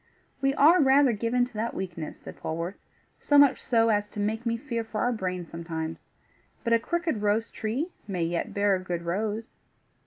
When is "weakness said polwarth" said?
1.75-2.79